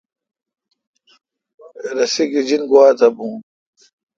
رسی 1.95 2.23
گیجنگوا 2.31 2.85
تھ 2.97 3.05
بھو۔ 3.15 3.29